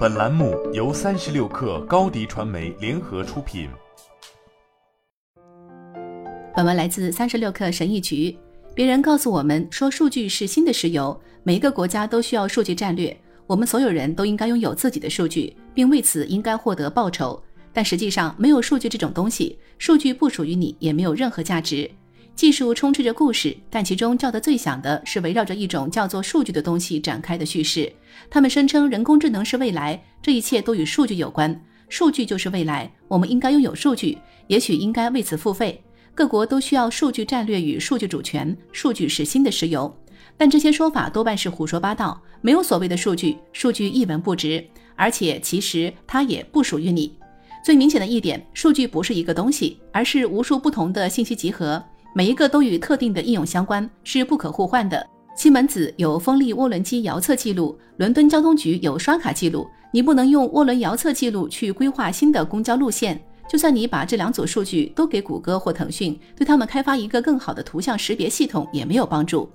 [0.00, 3.68] 本栏目由三十六氪高低传媒联合出品。
[6.56, 8.34] 本文来自三十六氪神译局。
[8.74, 13.14] 别人告诉我们说，数据是新的石油，每一个国家都需要数据战略，
[13.46, 17.38] 我们所有人都应该拥有自己的数据，并为此应该获得报酬。
[17.70, 21.90] 但实际上，没有数据这种东西，数据不属于你，也没有任何价值。
[22.40, 27.92] 技术充斥着故事，但其中叫得最响的是围绕着一种叫做数据的东西展开的叙事。
[28.30, 31.62] 他们声称人工智能是未来，这一切都与数据有关。
[31.90, 35.84] 数据就是未来，我们应该拥有数据，也许应该为此付费。
[36.14, 39.94] 各国都需要数据战略与数据主权，数据是新的石油。
[40.38, 47.14] 但这些说法多半是胡说八道，没有所谓的数据，数据一文不值，而且其实它也不属于你。
[47.62, 51.84] 最明显的一点，数据不是一个东西，而是无数不同的信息集合。
[52.12, 55.06] 每一个都与特定的应用相关，是不可互换的。
[55.36, 59.66] 西门子有风力涡轮机遥测记录，伦敦交通局有刷卡记录。
[59.92, 63.20] 你不能用涡轮遥测记录去规划新的公交路线。
[63.48, 69.50] 就算你把这两组数据都给谷歌或腾讯，对他们开发一个更好的图像识别系统也没有帮助。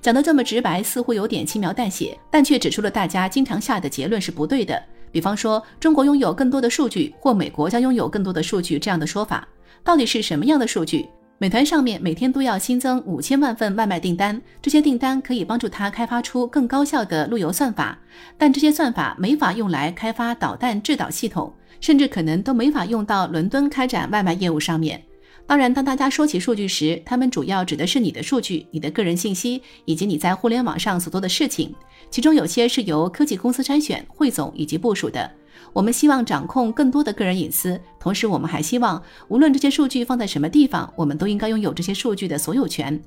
[0.00, 4.82] 讲得这么直白，似乎有点轻描淡写，但却指出了大家经常下的结论是不对的。
[5.10, 9.46] 比方说，中国拥有更多的数据，或美国将拥有更多的数据这样的说法，
[9.84, 11.08] 到底是什么样的数据？
[11.42, 17.98] 美团上面每天都要新增五千万份外卖订单，这些订单可以帮助他开发出更高效的路由算法，
[18.38, 25.02] 但这些算法没法用来开发导弹制导系统，甚至可能都没法用到伦敦开展外卖业务上面。
[25.46, 31.74] 当然，当大家说起数据时，他们主要指的是你的数据、你的个人信息以及你在互联网上所做的事情，
[32.10, 35.30] 其中有些是由科技公司筛选、汇总以及部署的。
[35.72, 42.98] 我们希望掌控更多的个人隐私，同时我们还希望，无论这些数据放在什么地方，我们都应该拥有这些数据的所有权。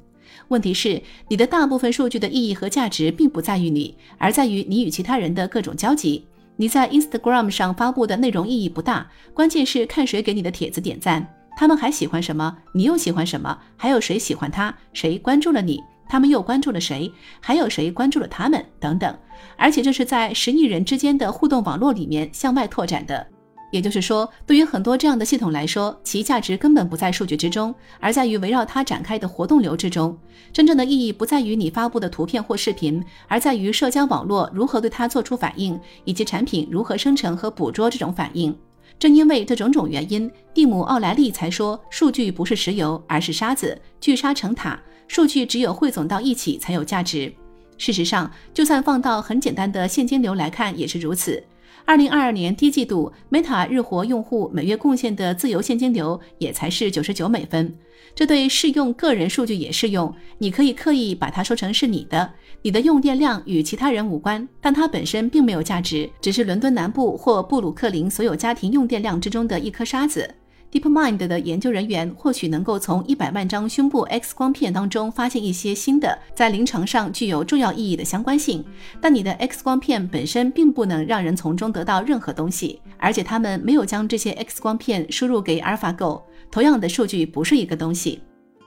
[0.50, 6.26] 问题是，你的大部分数据的意义和价值并不在于你，而在于你与其他人的各种交集。
[6.58, 15.82] 你在 Instagram 上发布的内容意义不大，关键是看谁给你的帖子点赞，他们还喜欢什么，你又喜欢什么，还有谁喜欢他，谁关注了你。
[16.08, 17.12] 他们又关注了谁？
[17.40, 18.64] 还有谁关注了他们？
[18.80, 19.18] 等等。
[19.58, 23.26] 而且这是在十亿人之间的互动网络里面向外拓展的。
[23.72, 30.18] 也就是说，对于很多这样的系统来说，其价值根本不在数据之中，而在于围绕它展开的活动流之中。
[30.54, 38.56] 真正的意义不在于你发布的图片或视频，而在于社交网络如何对它做出反应，以及产品如何生成和捕捉这种反应。
[38.98, 44.82] 正因为这种种原因，蒂姆·奥莱利才说，数据不是石油，而是沙子，聚沙成塔。
[45.08, 47.32] 数据只有汇总到一起才有价值。
[47.78, 51.44] 事实上，就算放到很简单的现金流来看，也是如此。
[51.84, 57.76] 二零二二年第一季度，Meta 日活用户每月贡献的自由现金流也才是九十九美分。
[58.16, 60.14] 这对适用个人数据也适用。
[60.38, 62.32] 你可以刻意把它说成是你的，
[62.62, 70.34] 你的用电量与其他人无关，但它本身并没有价值，只是伦敦南部或布鲁克林所有家庭用电量之中的一颗沙子。
[70.76, 78.62] DeepMind 的研究人员或许能够从一百万张胸部 X 光片当中发现一些新的在临床上具有重要意义的相关性，
[79.00, 86.22] 但你的 X 光片本身并不能让人从中得到任何东西，而且他们没有将这些 X 光片输入给 AlphaGo，
[86.52, 88.20] 同样的数据不是一个东西。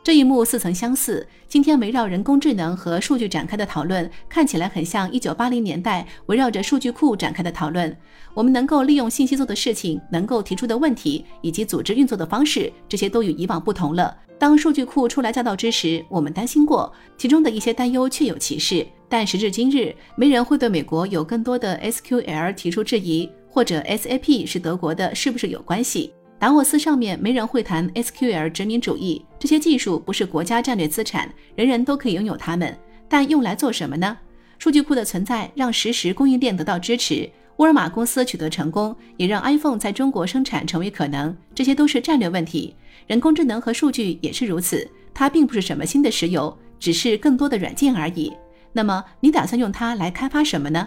[0.09, 1.29] 这一幕似曾相似。
[1.49, 7.95] 今天围绕人工智能和数据展开的讨论，看起来很像一九八零年代围绕着数据库展开的讨论。
[8.33, 14.17] 我们能够利用信息做的事情，能够提出的问题，以及组织运作的方式，这些都与以往不同了。
[14.39, 18.87] 当数据库初来乍到之时，我们担心过，其中的一些担忧确有其事。
[19.11, 26.15] 但时至今日，没人会对美国有更多的 SQL 提出质疑，或者 SAP 是德国的，是不是有关系？
[26.39, 32.77] 达沃斯上面没人会谈 SQL 殖民主义，这些技术不是国家战略资产，人人都可以拥有它们。
[33.09, 34.17] 但用来做什么呢？
[34.59, 41.37] 数据库的存在让实时供应链得到支持，沃尔玛公司取得成功，也让 iPhone 在中国生产成为可能。
[41.55, 42.77] 这些都是战略问题。
[43.09, 48.33] 人工智能和数据也是如此，它并不是什么新的石油，只是更多的软件而已。
[48.73, 50.87] 那么你打算用它来开发什么呢？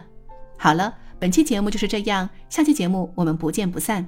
[0.58, 4.08] 好了，本期节目就是这样，下期节目我们不见不散。